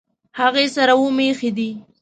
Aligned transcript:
هغې 0.39 0.65
سره 0.75 0.93
اووه 0.97 1.11
مېښې 1.17 1.49
دي 1.57 1.69